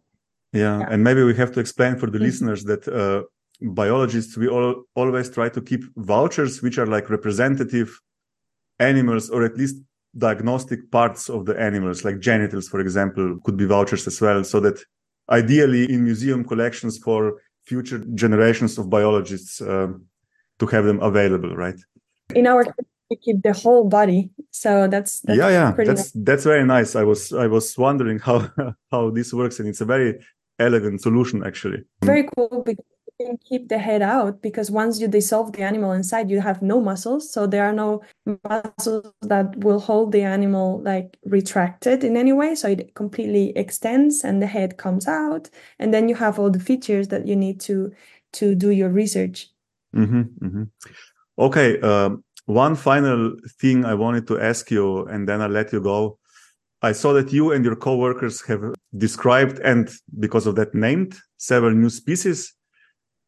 Yeah, 0.53 0.79
yeah. 0.79 0.87
and 0.89 1.03
maybe 1.03 1.23
we 1.23 1.35
have 1.35 1.51
to 1.53 1.59
explain 1.59 1.97
for 1.97 2.07
the 2.07 2.17
mm-hmm. 2.17 2.25
listeners 2.25 2.63
that 2.63 2.87
uh, 2.87 3.23
biologists 3.61 4.37
we 4.37 4.47
all 4.47 4.83
always 4.95 5.29
try 5.29 5.49
to 5.49 5.61
keep 5.61 5.83
vouchers 5.97 6.61
which 6.61 6.77
are 6.77 6.85
like 6.85 7.09
representative 7.09 7.99
animals 8.79 9.29
or 9.29 9.43
at 9.43 9.57
least 9.57 9.77
diagnostic 10.17 10.89
parts 10.91 11.29
of 11.29 11.45
the 11.45 11.59
animals 11.59 12.05
like 12.05 12.19
genitals 12.19 12.67
for 12.67 12.79
example 12.79 13.37
could 13.43 13.57
be 13.57 13.65
vouchers 13.65 14.05
as 14.07 14.21
well 14.21 14.43
so 14.43 14.59
that 14.59 14.79
ideally 15.29 15.91
in 15.91 16.03
museum 16.03 16.43
collections 16.43 16.98
for 16.98 17.41
future 17.65 18.00
generations 18.15 18.77
of 18.77 18.89
biologists 18.89 19.62
uh, 19.62 19.88
to 20.60 20.65
have 20.67 20.86
them 20.86 21.00
available, 21.01 21.55
right? 21.55 21.79
In 22.36 22.48
our 22.48 22.65
we 23.10 23.15
keep 23.15 23.41
the 23.41 23.53
whole 23.53 23.88
body, 23.88 24.29
so 24.51 24.88
that's, 24.88 25.22
that's 25.22 25.38
yeah, 25.38 25.50
yeah, 25.50 25.72
that's 25.72 25.88
nice. 25.88 26.12
that's 26.13 26.43
very 26.43 26.65
nice. 26.65 26.96
I 26.96 27.03
was 27.03 27.31
I 27.31 27.48
was 27.48 27.77
wondering 27.77 28.19
how 28.19 28.50
how 28.91 29.10
this 29.12 29.34
works, 29.34 29.60
and 29.60 29.69
it's 29.69 29.81
a 29.81 29.86
very 29.86 30.19
elegant 30.60 31.01
solution 31.01 31.46
actually. 31.46 31.84
Very 32.03 32.27
cool 32.36 32.63
because 32.65 32.84
can 33.19 33.38
keep 33.38 33.69
the 33.69 33.77
head 33.77 34.01
out 34.01 34.41
because 34.41 34.69
once 34.69 35.00
you 35.00 35.07
dissolve 35.07 35.53
the 35.53 35.63
animal 35.63 35.91
inside, 35.91 36.29
you 36.29 36.39
have 36.39 36.62
no 36.62 36.79
muscles. 36.79 37.31
So 37.31 37.47
there 37.47 37.65
are 37.65 37.74
no 37.74 38.01
muscles 38.43 39.12
that 39.21 39.57
will 39.57 39.79
hold 39.79 40.12
the 40.12 40.21
animal 40.21 40.81
like 40.81 41.17
retracted 41.25 42.03
in 42.03 42.15
any 42.15 42.33
way. 42.33 42.55
So 42.55 42.69
it 42.69 42.93
completely 42.95 43.57
extends 43.57 44.24
and 44.24 44.41
the 44.41 44.47
head 44.47 44.77
comes 44.77 45.07
out. 45.07 45.50
And 45.79 45.93
then 45.93 46.09
you 46.09 46.15
have 46.15 46.39
all 46.39 46.50
the 46.50 46.59
features 46.59 47.07
that 47.09 47.27
you 47.27 47.36
need 47.36 47.59
to 47.62 47.91
to 48.33 48.55
do 48.55 48.71
your 48.71 48.89
research. 48.89 49.50
Mm-hmm, 49.95 50.21
mm-hmm. 50.45 50.63
Okay. 51.39 51.79
Um, 51.81 52.24
one 52.45 52.75
final 52.75 53.36
thing 53.59 53.83
I 53.83 53.93
wanted 53.93 54.27
to 54.27 54.39
ask 54.39 54.69
you, 54.71 55.05
and 55.07 55.27
then 55.27 55.41
I'll 55.41 55.50
let 55.50 55.74
you 55.74 55.81
go. 55.81 56.19
I 56.81 56.91
saw 56.91 57.13
that 57.13 57.33
you 57.33 57.51
and 57.51 57.65
your 57.65 57.75
co-workers 57.75 58.41
have 58.41 58.62
described 58.95 59.59
and 59.59 59.89
because 60.19 60.45
of 60.45 60.55
that 60.55 60.75
named 60.75 61.17
several 61.38 61.74
new 61.74 61.89
species 61.89 62.53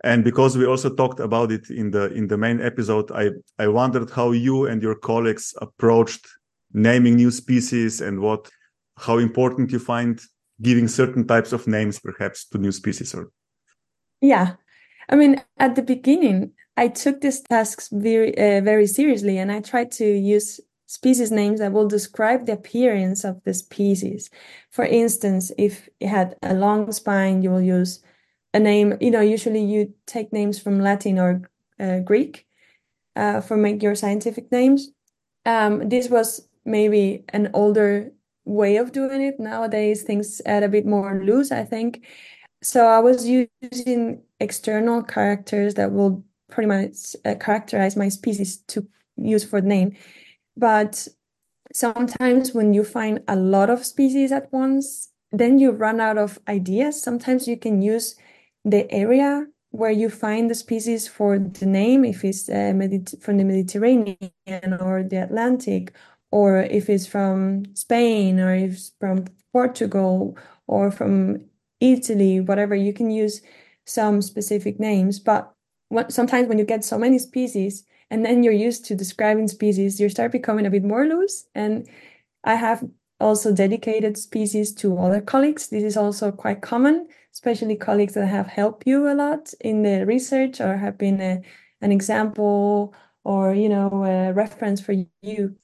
and 0.03 0.23
because 0.23 0.57
we 0.57 0.65
also 0.65 0.89
talked 0.93 1.19
about 1.19 1.51
it 1.51 1.69
in 1.69 1.91
the 1.91 2.11
in 2.13 2.27
the 2.27 2.37
main 2.37 2.61
episode 2.61 3.11
i 3.11 3.29
i 3.57 3.67
wondered 3.67 4.09
how 4.09 4.31
you 4.31 4.65
and 4.65 4.81
your 4.81 4.95
colleagues 4.95 5.53
approached 5.61 6.27
naming 6.73 7.15
new 7.15 7.31
species 7.31 8.01
and 8.01 8.19
what 8.19 8.49
how 8.97 9.17
important 9.17 9.71
you 9.71 9.79
find 9.79 10.21
giving 10.61 10.87
certain 10.87 11.25
types 11.25 11.53
of 11.53 11.67
names 11.67 11.99
perhaps 11.99 12.45
to 12.45 12.57
new 12.57 12.71
species 12.71 13.13
or. 13.15 13.31
Yeah. 14.21 14.55
I 15.09 15.15
mean 15.15 15.41
at 15.57 15.75
the 15.75 15.81
beginning 15.81 16.51
i 16.77 16.87
took 16.87 17.21
these 17.21 17.41
tasks 17.41 17.89
very 17.91 18.37
uh, 18.37 18.61
very 18.61 18.87
seriously 18.87 19.37
and 19.37 19.51
i 19.51 19.59
tried 19.61 19.91
to 19.91 20.05
use 20.05 20.59
species 20.85 21.31
names 21.31 21.59
that 21.59 21.71
will 21.71 21.87
describe 21.87 22.45
the 22.45 22.53
appearance 22.53 23.23
of 23.23 23.39
the 23.43 23.53
species. 23.53 24.29
For 24.69 24.85
instance 24.85 25.51
if 25.57 25.89
it 25.99 26.07
had 26.07 26.35
a 26.41 26.53
long 26.53 26.91
spine 26.91 27.41
you 27.41 27.51
will 27.51 27.61
use 27.61 28.01
a 28.53 28.59
name 28.59 28.97
you 28.99 29.11
know 29.11 29.21
usually 29.21 29.63
you 29.63 29.93
take 30.07 30.33
names 30.33 30.59
from 30.59 30.79
latin 30.79 31.19
or 31.19 31.41
uh, 31.79 31.99
greek 31.99 32.47
uh, 33.15 33.41
for 33.41 33.57
make 33.57 33.83
your 33.83 33.95
scientific 33.95 34.51
names. 34.51 34.91
Um, 35.45 35.89
this 35.89 36.09
was 36.09 36.47
maybe 36.65 37.25
an 37.29 37.49
older 37.53 38.11
way 38.45 38.77
of 38.77 38.91
doing 38.91 39.21
it. 39.21 39.39
Nowadays 39.39 40.03
things 40.03 40.41
add 40.45 40.63
a 40.63 40.69
bit 40.69 40.85
more 40.85 41.21
loose 41.23 41.51
i 41.51 41.63
think. 41.63 42.05
So 42.61 42.87
i 42.87 42.99
was 42.99 43.27
using 43.27 44.21
external 44.39 45.03
characters 45.03 45.73
that 45.75 45.91
will 45.91 46.23
pretty 46.49 46.67
much 46.67 47.15
uh, 47.25 47.35
characterize 47.35 47.95
my 47.95 48.09
species 48.09 48.57
to 48.67 48.87
use 49.17 49.43
for 49.43 49.61
the 49.61 49.67
name. 49.67 49.95
But 50.57 51.07
sometimes 51.73 52.53
when 52.53 52.73
you 52.73 52.83
find 52.83 53.21
a 53.27 53.35
lot 53.35 53.69
of 53.69 53.85
species 53.85 54.31
at 54.31 54.51
once 54.51 55.09
then 55.31 55.59
you 55.59 55.71
run 55.71 55.99
out 56.01 56.17
of 56.17 56.39
ideas. 56.47 57.01
Sometimes 57.01 57.47
you 57.47 57.55
can 57.55 57.83
use 57.83 58.15
the 58.69 58.91
area 58.91 59.45
where 59.71 59.91
you 59.91 60.09
find 60.09 60.49
the 60.49 60.55
species 60.55 61.07
for 61.07 61.37
the 61.37 61.65
name, 61.65 62.03
if 62.03 62.23
it's 62.23 62.49
uh, 62.49 62.73
from 63.21 63.37
the 63.37 63.43
Mediterranean 63.43 64.17
or 64.79 65.03
the 65.03 65.23
Atlantic, 65.23 65.93
or 66.31 66.61
if 66.61 66.89
it's 66.89 67.05
from 67.05 67.63
Spain 67.75 68.39
or 68.39 68.53
if 68.55 68.73
it's 68.73 68.91
from 68.99 69.25
Portugal 69.51 70.37
or 70.67 70.91
from 70.91 71.45
Italy, 71.79 72.39
whatever, 72.39 72.75
you 72.75 72.93
can 72.93 73.09
use 73.09 73.41
some 73.85 74.21
specific 74.21 74.79
names. 74.79 75.19
But 75.19 75.51
what, 75.89 76.11
sometimes 76.11 76.47
when 76.47 76.59
you 76.59 76.65
get 76.65 76.83
so 76.83 76.97
many 76.97 77.19
species, 77.19 77.83
and 78.11 78.25
then 78.25 78.43
you're 78.43 78.53
used 78.53 78.85
to 78.85 78.95
describing 78.95 79.47
species, 79.47 79.99
you 79.99 80.09
start 80.09 80.31
becoming 80.31 80.65
a 80.65 80.71
bit 80.71 80.83
more 80.83 81.05
loose. 81.05 81.45
And 81.53 81.87
I 82.43 82.55
have 82.55 82.83
also 83.19 83.53
dedicated 83.53 84.17
species 84.17 84.73
to 84.75 84.97
other 84.97 85.21
colleagues. 85.21 85.67
This 85.67 85.83
is 85.83 85.97
also 85.97 86.31
quite 86.31 86.61
common, 86.61 87.07
especially 87.39 87.77
colleagues 87.77 88.15
that 88.15 88.27
have 88.27 88.47
helped 88.47 88.83
you 88.85 89.09
a 89.09 89.15
lot 89.15 89.53
in 89.61 89.81
the 89.83 90.05
research 90.05 90.59
or 90.59 90.75
have 90.75 90.97
been 90.97 91.21
a, 91.21 91.41
an 91.79 91.89
example 91.89 92.93
or 93.23 93.53
you 93.53 93.69
know 93.69 94.03
a 94.03 94.33
reference 94.33 94.81
for 94.81 94.93
you. 95.21 95.55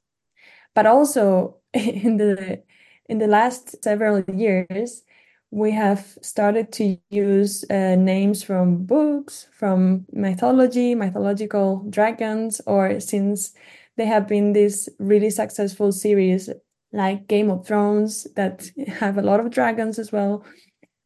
But 0.74 0.86
also 0.86 1.58
in 1.74 2.15
the 2.15 2.63
in 3.10 3.17
the 3.17 3.27
last 3.27 3.84
several 3.84 4.24
years, 4.34 5.03
we 5.51 5.72
have 5.72 6.17
started 6.22 6.72
to 6.74 6.98
use 7.10 7.65
uh, 7.70 7.96
names 7.96 8.41
from 8.41 8.86
books, 8.86 9.48
from 9.51 10.05
mythology, 10.13 10.96
mythological 10.96 11.86
dragons, 11.89 12.62
or 12.65 13.01
since 13.01 13.53
they 13.98 14.05
have 14.05 14.29
been 14.29 14.53
this 14.53 14.88
really 14.98 15.29
successful 15.29 15.91
series 15.91 16.50
like 16.94 17.27
Game 17.27 17.51
of 17.51 17.67
Thrones 17.67 18.27
that 18.38 18.72
have 18.88 19.17
a 19.17 19.22
lot 19.22 19.41
of 19.41 19.51
dragons 19.51 20.00
as 20.00 20.13
well. 20.13 20.46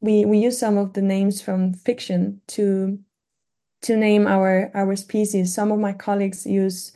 We 0.02 0.26
we 0.26 0.40
use 0.40 0.58
some 0.58 0.78
of 0.78 0.94
the 0.94 1.02
names 1.02 1.42
from 1.42 1.74
fiction 1.74 2.42
to 2.48 3.00
to 3.82 3.98
name 3.98 4.28
our 4.28 4.72
our 4.74 4.96
species. 4.96 5.54
Some 5.54 5.72
of 5.72 5.80
my 5.80 5.94
colleagues 5.94 6.46
use 6.46 6.94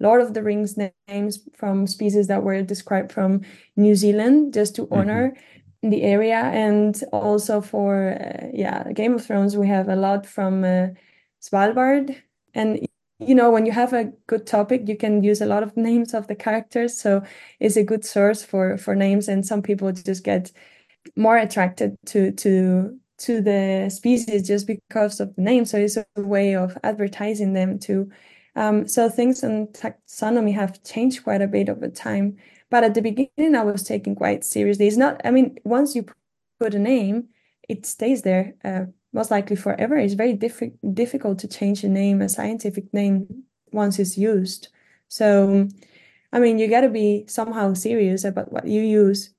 Lord 0.00 0.20
of 0.20 0.34
the 0.34 0.42
Rings 0.42 0.76
names 1.08 1.38
from 1.54 1.86
species 1.86 2.26
that 2.28 2.42
were 2.42 2.62
described 2.62 3.12
from 3.12 3.42
New 3.76 3.94
Zealand 3.94 4.54
just 4.54 4.74
to 4.76 4.82
mm-hmm. 4.82 4.94
honor 4.94 5.30
mm-hmm 5.30 5.40
the 5.90 6.02
area 6.02 6.36
and 6.36 7.02
also 7.12 7.60
for 7.60 8.12
uh, 8.12 8.46
yeah 8.52 8.90
game 8.92 9.14
of 9.14 9.24
thrones 9.24 9.56
we 9.56 9.68
have 9.68 9.88
a 9.88 9.96
lot 9.96 10.26
from 10.26 10.64
uh, 10.64 10.88
svalbard 11.42 12.16
and 12.54 12.86
you 13.18 13.34
know 13.34 13.50
when 13.50 13.66
you 13.66 13.72
have 13.72 13.92
a 13.92 14.04
good 14.26 14.46
topic 14.46 14.82
you 14.86 14.96
can 14.96 15.22
use 15.22 15.40
a 15.40 15.46
lot 15.46 15.62
of 15.62 15.76
names 15.76 16.14
of 16.14 16.26
the 16.26 16.34
characters 16.34 16.98
so 16.98 17.22
it's 17.60 17.76
a 17.76 17.84
good 17.84 18.04
source 18.04 18.42
for 18.42 18.78
for 18.78 18.94
names 18.94 19.28
and 19.28 19.44
some 19.44 19.62
people 19.62 19.92
just 19.92 20.24
get 20.24 20.50
more 21.16 21.36
attracted 21.36 21.96
to 22.06 22.32
to 22.32 22.98
to 23.16 23.40
the 23.40 23.88
species 23.90 24.46
just 24.46 24.66
because 24.66 25.20
of 25.20 25.34
the 25.36 25.42
name 25.42 25.64
so 25.64 25.78
it's 25.78 25.96
a 25.96 26.06
way 26.16 26.54
of 26.54 26.76
advertising 26.82 27.52
them 27.52 27.78
too 27.78 28.10
um, 28.56 28.86
so 28.86 29.08
things 29.08 29.42
in 29.42 29.66
taxonomy 29.68 30.54
have 30.54 30.82
changed 30.84 31.24
quite 31.24 31.42
a 31.42 31.46
bit 31.46 31.68
over 31.68 31.88
time 31.88 32.36
but 32.70 32.82
at 32.84 32.94
the 32.94 33.02
beginning, 33.02 33.54
I 33.54 33.62
was 33.62 33.82
taken 33.82 34.14
quite 34.14 34.44
seriously. 34.44 34.86
It's 34.86 34.96
not, 34.96 35.20
I 35.24 35.30
mean, 35.30 35.58
once 35.64 35.94
you 35.94 36.06
put 36.58 36.74
a 36.74 36.78
name, 36.78 37.28
it 37.68 37.86
stays 37.86 38.22
there 38.22 38.54
uh, 38.64 38.86
most 39.12 39.30
likely 39.30 39.56
forever. 39.56 39.96
It's 39.96 40.14
very 40.14 40.36
diffi- 40.36 40.76
difficult 40.92 41.38
to 41.40 41.48
change 41.48 41.84
a 41.84 41.88
name, 41.88 42.20
a 42.20 42.28
scientific 42.28 42.92
name, 42.92 43.44
once 43.72 43.98
it's 43.98 44.18
used. 44.18 44.68
So, 45.08 45.68
I 46.32 46.40
mean, 46.40 46.58
you 46.58 46.68
got 46.68 46.80
to 46.82 46.88
be 46.88 47.26
somehow 47.28 47.74
serious 47.74 48.24
about 48.24 48.52
what 48.52 48.66
you 48.66 48.82
use. 48.82 49.33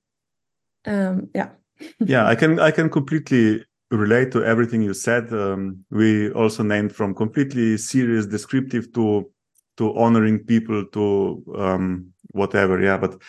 Um, 0.85 1.29
yeah. 1.33 1.49
yeah, 1.99 2.25
I 2.25 2.35
can 2.35 2.59
I 2.59 2.71
can 2.71 2.89
completely 2.89 3.65
relate 3.91 4.31
to 4.31 4.43
everything 4.43 4.81
you 4.81 4.93
said. 4.93 5.31
Um, 5.33 5.85
we 5.91 6.31
also 6.31 6.63
named 6.63 6.95
from 6.95 7.13
completely 7.13 7.77
serious 7.77 8.25
descriptive 8.25 8.93
to 8.93 9.29
to 9.77 9.97
honoring 9.97 10.39
people 10.39 10.85
to 10.85 11.43
um, 11.57 12.13
whatever 12.31 12.81
yeah 12.81 12.97
but 12.97 13.21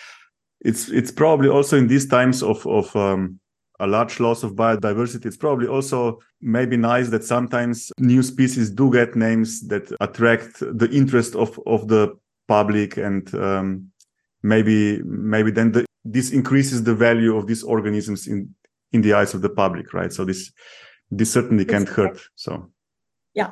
it's 0.60 0.88
it's 0.88 1.10
probably 1.10 1.48
also 1.48 1.76
in 1.76 1.86
these 1.86 2.06
times 2.06 2.42
of 2.42 2.66
of 2.66 2.94
um, 2.96 3.38
a 3.80 3.86
large 3.86 4.20
loss 4.20 4.42
of 4.42 4.52
biodiversity 4.52 5.26
it's 5.26 5.36
probably 5.36 5.66
also 5.66 6.18
maybe 6.40 6.76
nice 6.76 7.08
that 7.08 7.24
sometimes 7.24 7.90
new 7.98 8.22
species 8.22 8.70
do 8.70 8.90
get 8.90 9.16
names 9.16 9.66
that 9.68 9.90
attract 10.00 10.60
the 10.60 10.88
interest 10.90 11.34
of 11.34 11.60
of 11.66 11.88
the 11.88 12.16
public 12.48 12.96
and 12.96 13.34
um, 13.34 13.90
maybe 14.42 15.02
maybe 15.04 15.50
then 15.50 15.72
the, 15.72 15.84
this 16.04 16.30
increases 16.30 16.82
the 16.84 16.94
value 16.94 17.36
of 17.36 17.46
these 17.46 17.62
organisms 17.62 18.26
in 18.26 18.54
in 18.92 19.02
the 19.02 19.12
eyes 19.12 19.34
of 19.34 19.42
the 19.42 19.48
public 19.48 19.92
right 19.92 20.12
so 20.12 20.24
this 20.24 20.52
this 21.10 21.32
certainly 21.32 21.64
can't 21.64 21.88
hurt 21.88 22.20
so 22.34 22.70
yeah 23.34 23.50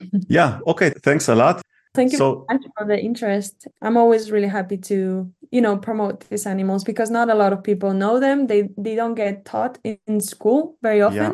yeah 0.28 0.60
okay 0.66 0.90
thanks 1.02 1.28
a 1.28 1.34
lot 1.34 1.62
Thank 1.94 2.12
you 2.12 2.18
so, 2.18 2.46
much 2.48 2.62
for 2.76 2.86
the 2.86 2.96
interest. 2.96 3.66
I'm 3.82 3.96
always 3.96 4.30
really 4.30 4.46
happy 4.46 4.76
to, 4.76 5.32
you 5.50 5.60
know, 5.60 5.76
promote 5.76 6.28
these 6.28 6.46
animals 6.46 6.84
because 6.84 7.10
not 7.10 7.28
a 7.28 7.34
lot 7.34 7.52
of 7.52 7.64
people 7.64 7.92
know 7.92 8.20
them. 8.20 8.46
They 8.46 8.68
they 8.76 8.94
don't 8.94 9.14
get 9.14 9.44
taught 9.44 9.78
in 9.82 10.20
school 10.20 10.76
very 10.80 11.02
often. 11.02 11.18
Yeah. 11.18 11.32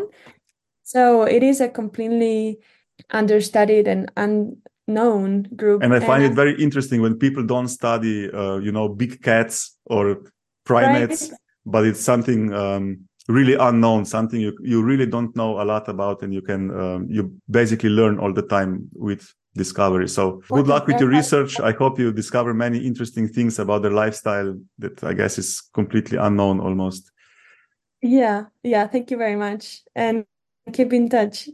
So 0.82 1.24
it 1.24 1.42
is 1.42 1.60
a 1.60 1.68
completely 1.68 2.60
understudied 3.10 3.88
and 3.88 4.10
unknown 4.88 5.42
group. 5.56 5.82
And 5.82 5.94
I 5.94 6.00
find 6.00 6.24
and 6.24 6.32
it 6.32 6.36
very 6.36 6.60
interesting 6.62 7.00
when 7.00 7.18
people 7.18 7.44
don't 7.44 7.68
study, 7.68 8.30
uh, 8.30 8.58
you 8.58 8.72
know, 8.72 8.88
big 8.88 9.22
cats 9.22 9.76
or 9.86 10.22
primates, 10.64 11.30
right. 11.30 11.38
but 11.66 11.86
it's 11.86 12.00
something 12.00 12.52
um, 12.52 13.00
really 13.28 13.54
unknown, 13.54 14.04
something 14.04 14.40
you 14.40 14.56
you 14.62 14.82
really 14.82 15.06
don't 15.06 15.34
know 15.36 15.60
a 15.60 15.64
lot 15.64 15.88
about, 15.88 16.22
and 16.22 16.32
you 16.32 16.42
can 16.42 16.70
um, 16.70 17.06
you 17.10 17.34
basically 17.50 17.90
learn 17.90 18.18
all 18.18 18.32
the 18.32 18.42
time 18.42 18.88
with 18.94 19.32
discovery. 19.54 20.08
So 20.08 20.42
good 20.48 20.66
luck 20.66 20.86
with 20.86 21.00
your 21.00 21.08
research. 21.08 21.60
I 21.60 21.72
hope 21.72 21.98
you 21.98 22.12
discover 22.12 22.52
many 22.52 22.78
interesting 22.78 23.28
things 23.28 23.58
about 23.58 23.82
their 23.82 23.92
lifestyle 23.92 24.58
that 24.78 25.04
I 25.04 25.14
guess 25.14 25.38
is 25.38 25.60
completely 25.72 26.18
unknown 26.18 26.60
almost. 26.60 27.10
Yeah, 28.02 28.46
yeah. 28.62 28.86
Thank 28.86 29.10
you 29.10 29.16
very 29.16 29.36
much. 29.36 29.80
And 29.94 30.26
keep 30.72 30.92
in 30.92 31.08
touch. 31.08 31.48